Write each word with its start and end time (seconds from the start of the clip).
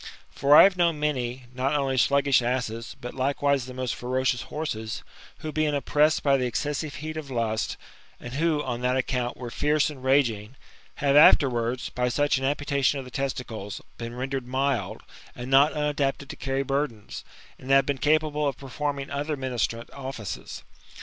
For 0.31 0.55
I 0.55 0.63
have 0.63 0.73
knOWn 0.77 0.95
many, 0.97 1.45
not 1.53 1.75
only 1.75 1.95
sluggish 1.95 2.41
asses, 2.41 2.95
but 2.99 3.13
likewise 3.13 3.67
the 3.67 3.73
most 3.75 3.93
ferocious 3.93 4.41
horses, 4.41 5.03
who, 5.41 5.51
being 5.51 5.75
oppressed 5.75 6.23
by 6.23 6.37
the 6.37 6.47
excessive 6.47 6.95
heat 6.95 7.17
of 7.17 7.29
lust, 7.29 7.77
and 8.19 8.33
who,, 8.33 8.63
on 8.63 8.81
that 8.81 8.97
account, 8.97 9.37
were 9.37 9.51
fierce 9.51 9.91
and 9.91 10.03
raging, 10.03 10.55
have 10.95 11.15
afterwards, 11.15 11.89
by 11.89 12.09
such 12.09 12.39
an 12.39 12.45
amputation 12.45 12.97
of 12.97 13.05
the 13.05 13.11
testicles, 13.11 13.79
been 13.99 14.15
rendered 14.15 14.47
mild, 14.47 15.03
and 15.35 15.51
not 15.51 15.73
umtdapted 15.73 16.29
to 16.29 16.35
carry 16.35 16.63
burdens, 16.63 17.23
and 17.59 17.69
hive 17.69 17.85
been 17.85 17.99
capable 17.99 18.47
of 18.47 18.57
perfo'rming 18.57 19.09
other 19.11 19.37
ministrant 19.37 19.87
offices. 19.91 20.63